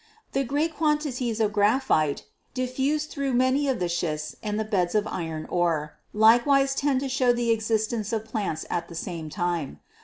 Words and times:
The 0.31 0.43
great 0.43 0.75
quantities 0.75 1.39
of 1.39 1.53
graphite 1.53 2.25
diffused 2.55 3.11
through 3.11 3.33
many 3.35 3.67
of 3.67 3.79
the 3.79 3.87
schists 3.87 4.35
and 4.41 4.59
the 4.59 4.63
beds 4.65 4.95
of 4.95 5.05
iron 5.05 5.45
ore 5.47 5.99
likewise 6.11 6.73
tend 6.73 7.01
to 7.01 7.07
show 7.07 7.31
the 7.31 7.51
existence 7.51 8.11
of 8.11 8.25
plants 8.25 8.65
at 8.67 8.87
the 8.87 8.95
same 8.95 9.29
time. 9.29 9.79